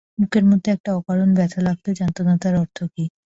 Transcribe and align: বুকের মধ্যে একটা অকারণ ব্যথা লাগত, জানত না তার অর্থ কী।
বুকের 0.19 0.45
মধ্যে 0.45 0.69
একটা 0.71 0.89
অকারণ 0.99 1.29
ব্যথা 1.35 1.59
লাগত, 1.61 1.85
জানত 1.97 2.17
না 2.21 2.33
তার 2.37 2.55
অর্থ 2.55 2.77
কী। 2.93 3.03